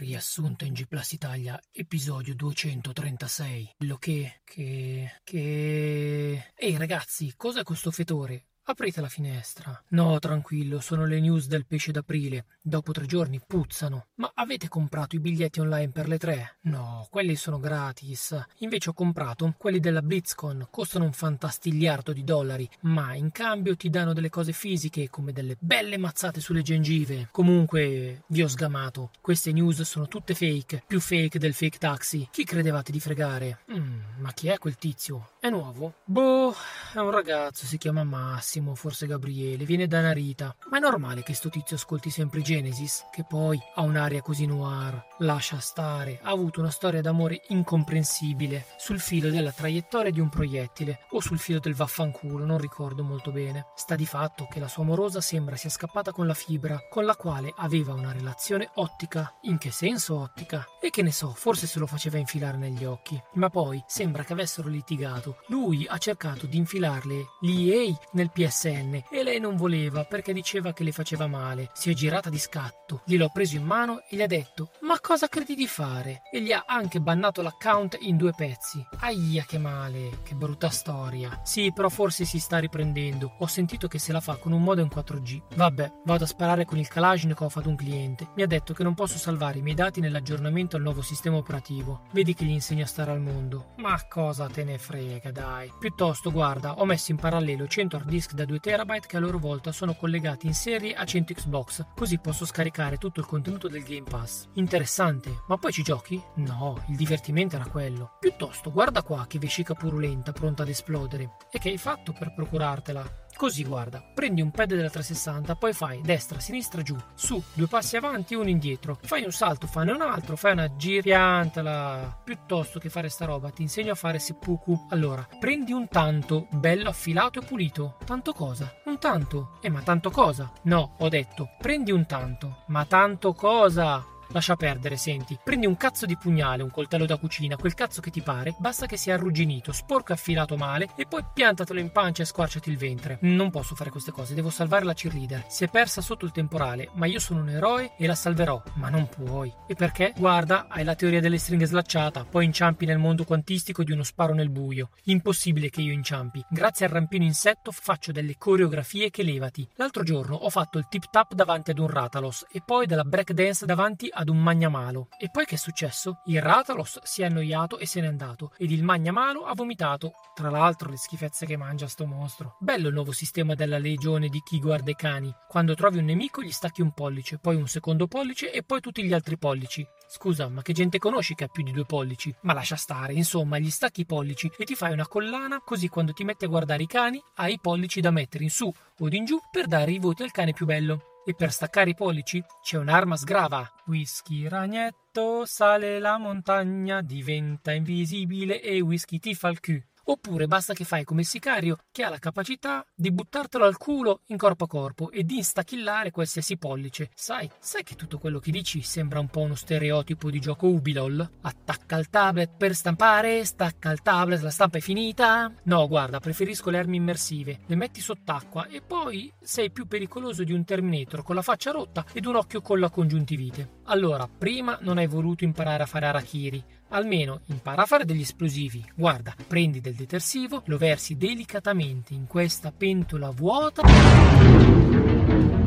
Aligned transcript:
Riassunto 0.00 0.64
in 0.64 0.72
G 0.72 0.86
Plus 0.86 1.12
Italia, 1.12 1.60
episodio 1.70 2.34
236. 2.34 3.74
Quello 3.76 3.98
che. 3.98 4.40
che. 4.44 5.20
che. 5.22 6.52
Ehi 6.56 6.76
ragazzi, 6.78 7.34
cos'è 7.36 7.62
questo 7.64 7.90
fetore? 7.90 8.46
Aprite 8.64 9.00
la 9.00 9.08
finestra. 9.08 9.82
No, 9.88 10.18
tranquillo, 10.18 10.80
sono 10.80 11.04
le 11.04 11.18
news 11.18 11.48
del 11.48 11.66
pesce 11.66 11.90
d'aprile. 11.90 12.44
Dopo 12.62 12.92
tre 12.92 13.06
giorni 13.06 13.40
puzzano. 13.44 14.06
Ma 14.16 14.30
avete 14.34 14.68
comprato 14.68 15.16
i 15.16 15.20
biglietti 15.20 15.60
online 15.60 15.90
per 15.90 16.06
le 16.06 16.18
tre? 16.18 16.58
No, 16.62 17.06
quelli 17.10 17.34
sono 17.34 17.58
gratis. 17.58 18.38
Invece 18.58 18.90
ho 18.90 18.92
comprato 18.92 19.54
quelli 19.58 19.80
della 19.80 20.02
BlitzCon. 20.02 20.68
Costano 20.70 21.04
un 21.04 21.12
fantastigliardo 21.12 22.12
di 22.12 22.22
dollari, 22.22 22.68
ma 22.82 23.14
in 23.14 23.32
cambio 23.32 23.74
ti 23.76 23.90
danno 23.90 24.12
delle 24.12 24.30
cose 24.30 24.52
fisiche 24.52 25.08
come 25.10 25.32
delle 25.32 25.56
belle 25.58 25.96
mazzate 25.96 26.40
sulle 26.40 26.62
gengive. 26.62 27.28
Comunque, 27.32 28.22
vi 28.28 28.42
ho 28.42 28.48
sgamato. 28.48 29.10
Queste 29.20 29.52
news 29.52 29.82
sono 29.82 30.06
tutte 30.06 30.34
fake, 30.34 30.84
più 30.86 31.00
fake 31.00 31.38
del 31.40 31.54
fake 31.54 31.78
taxi. 31.78 32.28
Chi 32.30 32.44
credevate 32.44 32.92
di 32.92 33.00
fregare? 33.00 33.60
Mm, 33.72 34.00
ma 34.18 34.32
chi 34.32 34.48
è 34.48 34.58
quel 34.58 34.76
tizio? 34.76 35.32
È 35.42 35.48
nuovo? 35.48 35.94
Boh, 36.04 36.54
è 36.92 36.98
un 36.98 37.10
ragazzo, 37.10 37.64
si 37.64 37.78
chiama 37.78 38.04
Massimo, 38.04 38.74
forse 38.74 39.06
Gabriele, 39.06 39.64
viene 39.64 39.86
da 39.86 40.02
Narita. 40.02 40.54
Ma 40.68 40.76
è 40.76 40.80
normale 40.80 41.22
che 41.22 41.32
sto 41.32 41.48
tizio 41.48 41.76
ascolti 41.76 42.10
sempre 42.10 42.42
Genesis, 42.42 43.06
che 43.10 43.24
poi 43.26 43.58
ha 43.76 43.80
un'aria 43.80 44.20
così 44.20 44.44
noir. 44.44 45.02
Lascia 45.20 45.58
stare, 45.58 46.20
ha 46.22 46.28
avuto 46.28 46.60
una 46.60 46.70
storia 46.70 47.00
d'amore 47.00 47.40
incomprensibile, 47.48 48.66
sul 48.76 49.00
filo 49.00 49.30
della 49.30 49.50
traiettoria 49.50 50.10
di 50.10 50.20
un 50.20 50.28
proiettile, 50.28 51.06
o 51.12 51.20
sul 51.20 51.38
filo 51.38 51.58
del 51.58 51.74
vaffanculo, 51.74 52.44
non 52.44 52.58
ricordo 52.58 53.02
molto 53.02 53.30
bene. 53.30 53.68
Sta 53.74 53.94
di 53.94 54.04
fatto 54.04 54.46
che 54.46 54.60
la 54.60 54.68
sua 54.68 54.82
amorosa 54.82 55.22
sembra 55.22 55.56
sia 55.56 55.70
scappata 55.70 56.12
con 56.12 56.26
la 56.26 56.34
fibra, 56.34 56.78
con 56.90 57.06
la 57.06 57.16
quale 57.16 57.50
aveva 57.56 57.94
una 57.94 58.12
relazione 58.12 58.68
ottica. 58.74 59.38
In 59.44 59.56
che 59.56 59.70
senso 59.70 60.18
ottica? 60.18 60.66
E 60.82 60.90
che 60.90 61.00
ne 61.00 61.12
so, 61.12 61.32
forse 61.32 61.66
se 61.66 61.78
lo 61.78 61.86
faceva 61.86 62.18
infilare 62.18 62.58
negli 62.58 62.84
occhi. 62.84 63.18
Ma 63.36 63.48
poi 63.48 63.82
sembra 63.86 64.22
che 64.22 64.34
avessero 64.34 64.68
litigato 64.68 65.28
lui 65.48 65.86
ha 65.88 65.98
cercato 65.98 66.46
di 66.46 66.56
infilarle 66.56 67.26
l'EA 67.40 67.94
nel 68.12 68.30
PSN 68.30 69.02
e 69.10 69.22
lei 69.22 69.40
non 69.40 69.56
voleva 69.56 70.04
perché 70.04 70.32
diceva 70.32 70.72
che 70.72 70.84
le 70.84 70.92
faceva 70.92 71.26
male. 71.26 71.70
Si 71.72 71.90
è 71.90 71.94
girata 71.94 72.30
di 72.30 72.38
scatto, 72.38 73.02
gliel'ho 73.04 73.30
preso 73.32 73.56
in 73.56 73.64
mano 73.64 74.02
e 74.08 74.16
gli 74.16 74.22
ha 74.22 74.26
detto 74.26 74.70
ma 74.80 74.98
cosa 75.00 75.28
credi 75.28 75.54
di 75.54 75.66
fare? 75.66 76.22
E 76.32 76.40
gli 76.40 76.52
ha 76.52 76.64
anche 76.66 77.00
bannato 77.00 77.42
l'account 77.42 77.98
in 78.00 78.16
due 78.16 78.32
pezzi. 78.32 78.84
Aia 78.98 79.44
che 79.44 79.58
male, 79.58 80.20
che 80.22 80.34
brutta 80.34 80.68
storia. 80.70 81.40
Sì, 81.44 81.72
però 81.72 81.88
forse 81.88 82.24
si 82.24 82.38
sta 82.38 82.58
riprendendo. 82.58 83.34
Ho 83.38 83.46
sentito 83.46 83.88
che 83.88 83.98
se 83.98 84.12
la 84.12 84.20
fa 84.20 84.36
con 84.36 84.52
un 84.52 84.62
modo 84.62 84.80
in 84.80 84.88
4G. 84.92 85.42
Vabbè, 85.54 85.92
vado 86.04 86.24
a 86.24 86.26
sparare 86.26 86.64
con 86.64 86.78
il 86.78 86.88
Kalashnikov 86.88 87.52
ad 87.56 87.66
un 87.66 87.76
cliente. 87.76 88.28
Mi 88.34 88.42
ha 88.42 88.46
detto 88.46 88.72
che 88.72 88.82
non 88.82 88.94
posso 88.94 89.18
salvare 89.18 89.58
i 89.58 89.62
miei 89.62 89.74
dati 89.74 90.00
nell'aggiornamento 90.00 90.76
al 90.76 90.82
nuovo 90.82 91.02
sistema 91.02 91.36
operativo. 91.36 92.02
Vedi 92.12 92.34
che 92.34 92.44
gli 92.44 92.50
insegna 92.50 92.84
a 92.84 92.88
stare 92.88 93.10
al 93.10 93.20
mondo. 93.20 93.74
Ma 93.76 94.00
cosa 94.08 94.48
te 94.48 94.64
ne 94.64 94.78
frega? 94.78 95.19
Frega, 95.20 95.30
dai. 95.30 95.72
Piuttosto, 95.78 96.32
guarda, 96.32 96.80
ho 96.80 96.84
messo 96.84 97.12
in 97.12 97.18
parallelo 97.18 97.66
100 97.66 97.96
hard 97.96 98.08
disk 98.08 98.32
da 98.32 98.44
2 98.44 98.58
TB 98.58 99.00
che 99.06 99.16
a 99.16 99.20
loro 99.20 99.38
volta 99.38 99.70
sono 99.70 99.94
collegati 99.94 100.46
in 100.46 100.54
serie 100.54 100.94
a 100.94 101.04
100 101.04 101.34
Xbox, 101.34 101.84
così 101.94 102.18
posso 102.18 102.46
scaricare 102.46 102.96
tutto 102.96 103.20
il 103.20 103.26
contenuto 103.26 103.68
del 103.68 103.82
Game 103.82 104.08
Pass. 104.08 104.48
Interessante, 104.54 105.42
ma 105.46 105.58
poi 105.58 105.72
ci 105.72 105.82
giochi? 105.82 106.20
No, 106.36 106.82
il 106.88 106.96
divertimento 106.96 107.56
era 107.56 107.66
quello. 107.66 108.16
Piuttosto, 108.18 108.72
guarda 108.72 109.02
qua 109.02 109.26
che 109.28 109.38
vescica 109.38 109.74
purulenta 109.74 110.32
pronta 110.32 110.62
ad 110.62 110.68
esplodere. 110.68 111.36
E 111.52 111.58
che 111.58 111.68
hai 111.68 111.78
fatto 111.78 112.12
per 112.12 112.32
procurartela? 112.34 113.28
Così 113.40 113.64
guarda, 113.64 114.02
prendi 114.02 114.42
un 114.42 114.50
pad 114.50 114.68
della 114.74 114.90
360, 114.90 115.54
poi 115.54 115.72
fai 115.72 116.02
destra, 116.02 116.38
sinistra, 116.40 116.82
giù, 116.82 116.94
su, 117.14 117.42
due 117.54 117.68
passi 117.68 117.96
avanti 117.96 118.34
e 118.34 118.36
uno 118.36 118.50
indietro. 118.50 118.98
Fai 119.00 119.24
un 119.24 119.32
salto, 119.32 119.66
fai 119.66 119.88
un 119.88 120.02
altro, 120.02 120.36
fai 120.36 120.52
una 120.52 120.76
giriantala. 120.76 122.20
Piuttosto 122.22 122.78
che 122.78 122.90
fare 122.90 123.08
sta 123.08 123.24
roba, 123.24 123.48
ti 123.48 123.62
insegno 123.62 123.92
a 123.92 123.94
fare 123.94 124.18
seppuku. 124.18 124.88
Allora, 124.90 125.26
prendi 125.38 125.72
un 125.72 125.88
tanto, 125.88 126.48
bello 126.50 126.90
affilato 126.90 127.40
e 127.40 127.44
pulito. 127.46 127.96
Tanto 128.04 128.34
cosa? 128.34 128.74
Un 128.84 128.98
tanto. 128.98 129.52
Eh, 129.62 129.70
ma 129.70 129.80
tanto 129.80 130.10
cosa? 130.10 130.52
No, 130.64 130.96
ho 130.98 131.08
detto, 131.08 131.48
prendi 131.58 131.92
un 131.92 132.04
tanto. 132.04 132.64
Ma 132.66 132.84
tanto 132.84 133.32
cosa? 133.32 134.04
Lascia 134.32 134.56
perdere, 134.56 134.96
senti. 134.96 135.38
Prendi 135.42 135.66
un 135.66 135.76
cazzo 135.76 136.06
di 136.06 136.16
pugnale, 136.16 136.62
un 136.62 136.70
coltello 136.70 137.06
da 137.06 137.16
cucina, 137.16 137.56
quel 137.56 137.74
cazzo 137.74 138.00
che 138.00 138.10
ti 138.10 138.20
pare, 138.20 138.54
basta 138.58 138.86
che 138.86 138.96
sia 138.96 139.14
arrugginito, 139.14 139.72
sporco 139.72 140.12
e 140.12 140.14
affilato 140.14 140.56
male, 140.56 140.90
e 140.96 141.06
poi 141.06 141.24
piantatelo 141.32 141.80
in 141.80 141.90
pancia 141.90 142.22
e 142.22 142.26
squarciati 142.26 142.70
il 142.70 142.76
ventre. 142.76 143.18
Non 143.22 143.50
posso 143.50 143.74
fare 143.74 143.90
queste 143.90 144.12
cose, 144.12 144.34
devo 144.34 144.50
salvare 144.50 144.84
la 144.84 144.94
cheerleader. 144.94 145.44
Si 145.48 145.64
è 145.64 145.68
persa 145.68 146.00
sotto 146.00 146.24
il 146.24 146.32
temporale, 146.32 146.90
ma 146.94 147.06
io 147.06 147.18
sono 147.18 147.40
un 147.40 147.48
eroe 147.48 147.92
e 147.96 148.06
la 148.06 148.14
salverò. 148.14 148.62
Ma 148.74 148.88
non 148.88 149.08
puoi. 149.08 149.52
E 149.66 149.74
perché? 149.74 150.12
Guarda, 150.16 150.66
hai 150.68 150.84
la 150.84 150.94
teoria 150.94 151.20
delle 151.20 151.38
stringhe 151.38 151.66
slacciata, 151.66 152.24
poi 152.24 152.44
inciampi 152.44 152.86
nel 152.86 152.98
mondo 152.98 153.24
quantistico 153.24 153.82
di 153.82 153.92
uno 153.92 154.02
sparo 154.02 154.34
nel 154.34 154.50
buio. 154.50 154.90
Impossibile 155.04 155.70
che 155.70 155.80
io 155.80 155.92
inciampi. 155.92 156.44
Grazie 156.48 156.86
al 156.86 156.92
rampino 156.92 157.24
insetto 157.24 157.72
faccio 157.72 158.12
delle 158.12 158.36
coreografie 158.38 159.10
che 159.10 159.22
levati. 159.22 159.66
L'altro 159.74 160.02
giorno 160.02 160.36
ho 160.36 160.50
fatto 160.50 160.78
il 160.78 160.86
tip 160.88 161.10
tap 161.10 161.34
davanti 161.34 161.70
ad 161.70 161.78
un 161.78 161.88
Ratalos 161.88 162.46
e 162.52 162.62
poi 162.64 162.86
della 162.86 163.04
breakdance 163.04 163.66
davanti 163.66 164.08
a 164.10 164.19
ad 164.20 164.28
un 164.28 164.38
magnamalo. 164.38 165.08
E 165.18 165.30
poi 165.30 165.46
che 165.46 165.54
è 165.54 165.58
successo? 165.58 166.20
Il 166.26 166.42
Ratalos 166.42 167.00
si 167.02 167.22
è 167.22 167.24
annoiato 167.24 167.78
e 167.78 167.86
se 167.86 168.02
n'è 168.02 168.06
andato, 168.06 168.52
ed 168.58 168.70
il 168.70 168.84
magnamalo 168.84 169.44
ha 169.44 169.54
vomitato. 169.54 170.12
Tra 170.34 170.50
l'altro 170.50 170.90
le 170.90 170.98
schifezze 170.98 171.46
che 171.46 171.56
mangia 171.56 171.88
sto 171.88 172.04
mostro. 172.04 172.56
Bello 172.60 172.88
il 172.88 172.94
nuovo 172.94 173.12
sistema 173.12 173.54
della 173.54 173.78
legione 173.78 174.28
di 174.28 174.42
chi 174.42 174.60
guarda 174.60 174.90
i 174.90 174.94
cani. 174.94 175.34
Quando 175.48 175.74
trovi 175.74 175.98
un 175.98 176.04
nemico 176.04 176.42
gli 176.42 176.50
stacchi 176.50 176.82
un 176.82 176.92
pollice, 176.92 177.38
poi 177.38 177.56
un 177.56 177.66
secondo 177.66 178.06
pollice 178.06 178.52
e 178.52 178.62
poi 178.62 178.80
tutti 178.80 179.02
gli 179.02 179.14
altri 179.14 179.38
pollici. 179.38 179.86
Scusa, 180.06 180.48
ma 180.48 180.60
che 180.60 180.74
gente 180.74 180.98
conosci 180.98 181.34
che 181.34 181.44
ha 181.44 181.48
più 181.48 181.62
di 181.62 181.72
due 181.72 181.86
pollici? 181.86 182.34
Ma 182.42 182.52
lascia 182.52 182.76
stare, 182.76 183.14
insomma, 183.14 183.58
gli 183.58 183.70
stacchi 183.70 184.02
i 184.02 184.06
pollici 184.06 184.50
e 184.58 184.64
ti 184.64 184.74
fai 184.74 184.92
una 184.92 185.08
collana, 185.08 185.60
così 185.64 185.88
quando 185.88 186.12
ti 186.12 186.24
metti 186.24 186.44
a 186.44 186.48
guardare 186.48 186.82
i 186.82 186.86
cani 186.86 187.22
hai 187.36 187.54
i 187.54 187.60
pollici 187.60 188.02
da 188.02 188.10
mettere 188.10 188.44
in 188.44 188.50
su 188.50 188.70
o 188.98 189.08
in 189.08 189.24
giù 189.24 189.38
per 189.50 189.66
dare 189.66 189.92
i 189.92 189.98
voti 189.98 190.22
al 190.22 190.30
cane 190.30 190.52
più 190.52 190.66
bello. 190.66 191.09
E 191.24 191.34
per 191.34 191.52
staccare 191.52 191.90
i 191.90 191.94
pollici 191.94 192.42
c'è 192.62 192.78
un'arma 192.78 193.16
sgrava. 193.16 193.70
Whisky 193.86 194.48
ragnetto 194.48 195.44
sale 195.44 195.98
la 195.98 196.18
montagna, 196.18 197.02
diventa 197.02 197.72
invisibile 197.72 198.60
e 198.62 198.80
whisky 198.80 199.18
ti 199.18 199.34
fa 199.34 199.48
il 199.48 199.60
cul. 199.60 199.89
Oppure 200.10 200.48
basta 200.48 200.72
che 200.72 200.82
fai 200.82 201.04
come 201.04 201.20
il 201.20 201.26
sicario 201.28 201.76
che 201.92 202.02
ha 202.02 202.08
la 202.08 202.18
capacità 202.18 202.84
di 202.92 203.12
buttartelo 203.12 203.64
al 203.64 203.76
culo 203.76 204.22
in 204.26 204.38
corpo 204.38 204.64
a 204.64 204.66
corpo 204.66 205.12
e 205.12 205.22
di 205.22 205.36
instachillare 205.36 206.10
qualsiasi 206.10 206.56
pollice. 206.56 207.10
Sai, 207.14 207.48
sai 207.60 207.84
che 207.84 207.94
tutto 207.94 208.18
quello 208.18 208.40
che 208.40 208.50
dici 208.50 208.82
sembra 208.82 209.20
un 209.20 209.28
po' 209.28 209.42
uno 209.42 209.54
stereotipo 209.54 210.28
di 210.28 210.40
gioco 210.40 210.66
Ubilol? 210.66 211.30
Attacca 211.42 211.96
il 211.96 212.10
tablet 212.10 212.50
per 212.56 212.74
stampare, 212.74 213.44
stacca 213.44 213.92
il 213.92 214.02
tablet, 214.02 214.40
la 214.40 214.50
stampa 214.50 214.78
è 214.78 214.80
finita? 214.80 215.52
No, 215.64 215.86
guarda, 215.86 216.18
preferisco 216.18 216.70
le 216.70 216.78
armi 216.78 216.96
immersive. 216.96 217.60
Le 217.66 217.76
metti 217.76 218.00
sott'acqua 218.00 218.66
e 218.66 218.82
poi 218.82 219.32
sei 219.40 219.70
più 219.70 219.86
pericoloso 219.86 220.42
di 220.42 220.52
un 220.52 220.64
Terminator 220.64 221.22
con 221.22 221.36
la 221.36 221.42
faccia 221.42 221.70
rotta 221.70 222.04
ed 222.12 222.26
un 222.26 222.34
occhio 222.34 222.62
con 222.62 222.80
la 222.80 222.90
congiuntivite. 222.90 223.78
Allora, 223.90 224.28
prima 224.28 224.78
non 224.82 224.98
hai 224.98 225.08
voluto 225.08 225.42
imparare 225.42 225.82
a 225.82 225.86
fare 225.86 226.06
Arakiri, 226.06 226.62
Almeno 226.92 227.42
impara 227.46 227.82
a 227.82 227.86
fare 227.86 228.04
degli 228.04 228.22
esplosivi. 228.22 228.84
Guarda, 228.96 229.34
prendi 229.46 229.80
del 229.80 229.94
detersivo, 229.94 230.62
lo 230.66 230.76
versi 230.76 231.16
delicatamente 231.16 232.14
in 232.14 232.26
questa 232.26 232.72
pentola 232.72 233.30
vuota. 233.30 233.82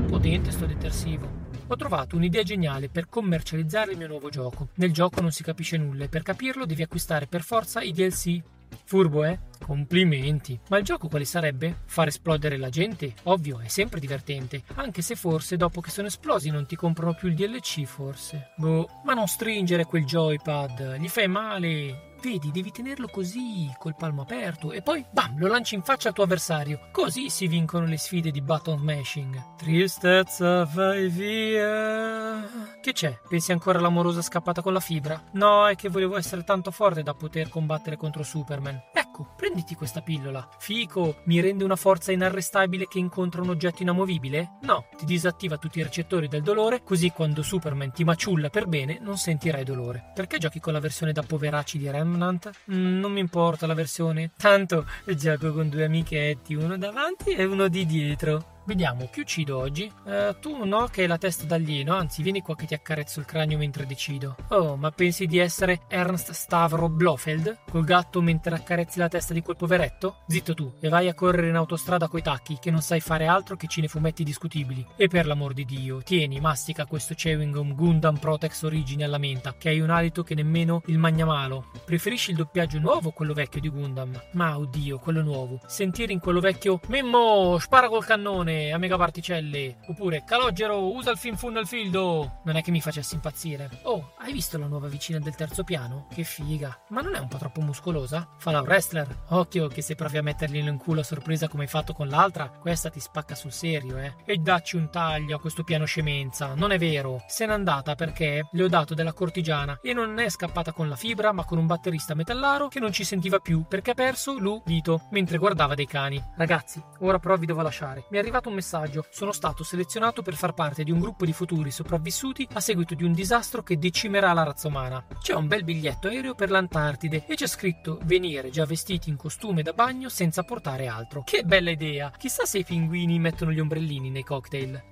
Potente 0.07 0.51
sto 0.51 0.66
detersivo. 0.66 1.41
Ho 1.67 1.75
trovato 1.78 2.17
un'idea 2.17 2.44
geniale 2.44 2.89
per 2.89 3.07
commercializzare 3.07 3.91
il 3.91 3.97
mio 3.97 4.07
nuovo 4.07 4.28
gioco. 4.29 4.67
Nel 4.75 4.91
gioco 4.91 5.22
non 5.22 5.31
si 5.31 5.44
capisce 5.44 5.78
nulla 5.78 6.03
e 6.03 6.09
per 6.09 6.23
capirlo 6.23 6.66
devi 6.66 6.81
acquistare 6.81 7.28
per 7.28 7.41
forza 7.41 7.81
i 7.81 7.94
DLC. 7.94 8.41
Furbo, 8.84 9.23
eh? 9.25 9.39
Complimenti. 9.59 10.59
Ma 10.69 10.78
il 10.78 10.84
gioco 10.84 11.07
quale 11.07 11.25
sarebbe? 11.25 11.81
Far 11.85 12.07
esplodere 12.07 12.57
la 12.57 12.69
gente? 12.69 13.13
Ovvio, 13.23 13.59
è 13.59 13.67
sempre 13.67 14.00
divertente. 14.00 14.63
Anche 14.75 15.01
se 15.01 15.16
forse 15.16 15.57
dopo 15.57 15.81
che 15.81 15.89
sono 15.89 16.07
esplosi 16.07 16.50
non 16.50 16.65
ti 16.65 16.75
comprano 16.75 17.13
più 17.13 17.30
il 17.30 17.36
DLC, 17.36 17.83
forse. 17.83 18.51
Boh, 18.57 19.01
ma 19.03 19.13
non 19.13 19.27
stringere 19.27 19.86
quel 19.86 20.06
joypad, 20.06 20.97
gli 20.97 21.07
fai 21.07 21.27
male. 21.27 22.12
Vedi, 22.23 22.51
devi 22.51 22.71
tenerlo 22.71 23.09
così, 23.09 23.69
col 23.77 23.97
palmo 23.97 24.21
aperto, 24.21 24.71
e 24.71 24.81
poi 24.81 25.05
bam, 25.11 25.37
lo 25.39 25.47
lanci 25.47 25.75
in 25.75 25.81
faccia 25.81 26.07
al 26.07 26.13
tuo 26.13 26.23
avversario. 26.23 26.87
Così 26.89 27.29
si 27.29 27.47
vincono 27.47 27.85
le 27.85 27.97
sfide 27.97 28.31
di 28.31 28.41
button 28.41 28.79
mashing. 28.79 29.57
Tristezza, 29.57 30.63
vai 30.63 31.09
via. 31.09 32.47
Che 32.81 32.93
c'è? 32.93 33.19
Pensi 33.27 33.51
ancora 33.51 33.79
all'amorosa 33.79 34.21
scappata 34.21 34.61
con 34.61 34.71
la 34.71 34.79
fibra? 34.79 35.21
No, 35.33 35.67
è 35.67 35.75
che 35.75 35.89
volevo 35.89 36.15
essere 36.15 36.45
tanto 36.45 36.71
forte 36.71 37.03
da 37.03 37.13
poter 37.13 37.49
combattere 37.49 37.97
contro 37.97 38.23
Superman. 38.23 38.81
Ecco, 39.13 39.27
prenditi 39.36 39.75
questa 39.75 40.01
pillola. 40.01 40.50
Fico, 40.57 41.18
mi 41.25 41.39
rende 41.39 41.63
una 41.63 41.75
forza 41.75 42.12
inarrestabile 42.12 42.88
che 42.88 42.98
incontra 42.98 43.44
un 43.44 43.50
oggetto 43.50 43.83
inamovibile? 43.83 44.57
No, 44.62 44.88
ti 44.98 45.06
disattiva 45.06 45.60
tutti 45.60 45.77
i 45.77 45.83
recettori 45.83 46.27
del 46.27 46.42
dolore, 46.42 46.81
così 46.83 47.12
quando 47.12 47.44
Superman 47.44 47.92
ti 47.92 48.04
maciulla 48.04 48.50
per 48.50 48.65
bene 48.65 48.98
non 49.00 49.19
sentirai 49.19 49.63
dolore. 49.63 50.13
Perché 50.15 50.39
giochi 50.39 50.60
con 50.60 50.74
la 50.74 50.80
versione 50.80 51.12
da 51.12 51.21
poveracci 51.21 51.77
di 51.77 51.92
Remnant? 51.92 52.50
Mm, 52.71 53.00
non 53.00 53.12
mi 53.12 53.19
importa 53.19 53.68
la 53.68 53.75
versione, 53.75 54.31
tanto 54.36 54.88
gioco 55.06 55.54
con 55.54 55.69
due 55.69 55.83
amichetti, 55.83 56.56
uno 56.56 56.75
davanti 56.75 57.36
e 57.36 57.45
uno 57.45 57.68
di 57.68 57.86
dietro. 57.86 58.52
Vediamo, 58.65 59.10
chi 59.12 59.19
uccido 59.19 59.57
oggi? 59.57 59.92
Eh, 60.06 60.38
tu 60.39 60.63
no, 60.63 60.88
che 60.88 61.04
è 61.04 61.07
la 61.07 61.18
testa 61.18 61.44
d'alieno, 61.44 61.94
anzi 61.94 62.24
vieni 62.24 62.39
qua 62.39 62.56
che 62.56 62.65
ti 62.65 62.74
accarezzo 62.74 63.19
il 63.19 63.25
cranio 63.25 63.57
mentre 63.57 63.86
decido. 63.86 64.38
Oh, 64.50 64.77
ma 64.77 64.89
pensi 64.89 65.25
di 65.25 65.38
essere 65.38 65.81
Ernst 65.89 66.31
Stavro 66.31 66.88
Blofeld? 66.88 67.57
Col 67.69 67.83
gatto 67.83 68.21
mentre 68.21 68.56
accarezzi 68.56 69.00
la 69.00 69.10
testa 69.10 69.33
di 69.33 69.42
quel 69.42 69.57
poveretto? 69.57 70.19
Zitto 70.30 70.54
tu, 70.54 70.74
e 70.80 70.88
vai 70.88 71.10
a 71.10 71.13
correre 71.13 71.50
in 71.50 71.56
autostrada 71.56 72.07
coi 72.07 72.21
tacchi, 72.21 72.57
che 72.57 72.71
non 72.71 72.81
sai 72.81 73.01
fare 73.01 73.27
altro 73.27 73.57
che 73.57 73.68
cinefumetti 73.68 74.24
discutibili. 74.24 74.88
E 74.95 75.09
per 75.09 75.25
l'amor 75.25 75.51
di 75.51 75.66
Dio, 75.66 76.01
tieni, 76.01 76.39
mastica 76.39 76.86
questo 76.86 77.16
chewing 77.16 77.54
gum 77.54 77.75
Gundam 77.75 78.16
Protex 78.18 78.63
Origine 78.63 79.04
alla 79.04 79.18
menta, 79.18 79.56
che 79.57 79.68
hai 79.68 79.81
un 79.81 79.89
alito 79.89 80.24
che 80.24 80.36
nemmeno 80.36 80.83
il 80.86 80.98
magnamalo. 80.98 81.69
Preferisci 81.83 82.31
il 82.31 82.38
doppiaggio 82.38 82.80
nuovo 82.80 83.09
o 83.09 83.12
quello 83.12 83.33
vecchio 83.33 83.59
di 83.59 83.69
Gundam? 83.69 84.18
Ma 84.31 84.57
oddio, 84.57 85.00
quello 85.00 85.21
nuovo. 85.21 85.59
Sentire 85.66 86.13
in 86.13 86.19
quello 86.19 86.39
vecchio 86.39 86.80
Mimmo, 86.88 87.57
spara 87.59 87.89
col 87.89 88.06
cannone 88.06 88.51
a 88.71 88.77
mega 88.77 88.97
particelle. 88.97 89.77
Oppure 89.88 90.23
Calogero, 90.25 90.94
usa 90.94 91.11
il 91.11 91.17
fin 91.17 91.38
fun 91.38 91.57
al 91.57 91.67
fildo. 91.67 92.39
Non 92.44 92.55
è 92.55 92.61
che 92.61 92.71
mi 92.71 92.81
facesse 92.81 93.15
impazzire. 93.15 93.69
Oh, 93.83 94.13
hai 94.19 94.33
visto 94.33 94.57
la 94.57 94.67
nuova 94.67 94.88
vicina 94.88 95.19
del 95.19 95.35
terzo 95.35 95.63
piano? 95.63 96.07
Che 96.13 96.23
figa. 96.23 96.77
Ma 96.89 97.01
non 97.01 97.15
è 97.15 97.19
un 97.19 97.27
po' 97.27 97.38
troppo 97.38 97.61
muscolosa? 97.61 98.27
Fa 98.38 98.51
la 98.51 98.61
wrestler. 98.61 99.23
Occhio 99.29 99.67
che 99.67 99.81
se 99.81 99.95
provi 99.95 100.17
a 100.17 100.23
mettergli 100.23 100.57
in 100.57 100.77
culo 100.77 101.01
a 101.01 101.03
sorpresa 101.03 101.47
come 101.47 101.63
hai 101.63 101.69
fatto 101.69 101.94
con 101.94 102.07
l'altra, 102.07 102.50
questa 102.50 102.89
ti 102.89 103.00
spacca 103.00 103.35
sul 103.35 103.51
serio, 103.51 103.97
eh. 103.97 104.15
E 104.25 104.38
dacci 104.38 104.75
un 104.75 104.89
taglio 104.89 105.35
a 105.35 105.39
questo 105.39 105.63
piano 105.63 105.85
scemenza. 105.85 106.53
Non 106.56 106.71
è 106.71 106.77
vero. 106.77 107.23
Se 107.27 107.45
n'è 107.45 107.53
andata 107.53 107.95
perché 107.95 108.47
le 108.51 108.63
ho 108.63 108.67
dato 108.67 108.94
della 108.94 109.13
cortigiana 109.13 109.79
e 109.81 109.94
non 109.94 110.19
è 110.19 110.29
scappata 110.29 110.71
con 110.71 110.89
la 110.89 110.95
fibra, 110.95 111.31
ma 111.31 111.45
con 111.45 111.57
un 111.57 111.67
batterista 111.67 112.13
metallaro 112.13 112.67
che 112.67 112.79
non 112.79 112.91
ci 112.91 113.03
sentiva 113.03 113.39
più 113.39 113.65
perché 113.67 113.91
ha 113.91 113.95
perso 113.95 114.38
l'udito 114.38 115.07
mentre 115.11 115.38
guardava 115.38 115.75
dei 115.75 115.88
cani. 115.88 116.21
Ragazzi, 116.35 116.81
ora 116.99 117.19
però 117.19 117.35
vi 117.38 117.45
devo 117.45 117.61
lasciare. 117.61 118.06
Mi 118.09 118.17
è 118.17 118.19
arrivato 118.19 118.43
un 118.50 118.56
messaggio. 118.56 119.06
Sono 119.10 119.31
stato 119.31 119.63
selezionato 119.63 120.22
per 120.22 120.36
far 120.36 120.54
parte 120.54 120.84
di 120.84 120.92
un 120.92 121.00
gruppo 121.00 121.25
di 121.25 121.34
futuri 121.34 121.72
sopravvissuti 121.72 122.48
a 122.54 122.60
seguito 122.60 122.95
di 122.95 123.04
un 123.04 123.13
disastro 123.13 123.63
che 123.63 123.78
decimerà 123.78 124.34
la 124.34 124.44
razza 124.44 124.68
umana. 124.68 125.06
C'è 125.19 125.34
un 125.34 125.48
bel 125.48 125.63
biglietto 125.63 126.07
aereo 126.07 126.36
per 126.36 126.50
l'Antartide 126.50 127.25
e 127.28 127.36
c'è 127.36 127.48
scritto 127.48 128.00
venire 128.04 128.50
già 128.50 128.66
vestiti 128.66 129.10
in 129.10 129.16
costume 129.16 129.63
da 129.63 129.74
bagno 129.74 130.10
senza 130.10 130.44
portare 130.44 130.88
altro. 130.88 131.24
Che 131.24 131.44
bella 131.44 131.72
idea! 131.72 132.12
Chissà 132.18 132.45
se 132.45 132.60
i 132.60 132.63
pinguini 132.63 133.19
mettono 133.19 133.51
gli 133.51 133.60
ombrellini 133.60 134.10
nei 134.10 134.24
cocktail. 134.24 134.92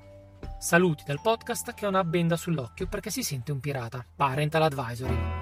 Saluti 0.60 1.04
dal 1.06 1.22
podcast 1.22 1.74
che 1.74 1.86
ha 1.86 1.90
una 1.90 2.04
benda 2.04 2.36
sull'occhio 2.36 2.88
perché 2.88 3.10
si 3.10 3.24
sente 3.24 3.52
un 3.52 3.60
pirata. 3.60 4.06
Parental 4.16 4.64
Advisory. 4.64 5.41